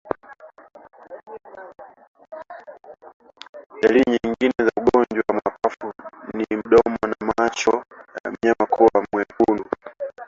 [3.81, 5.93] Dalili nyingine ya ugonjwa wa mapafu
[6.35, 7.83] ni mdomo na macho
[8.25, 9.65] ya mnyama kuwa mekundu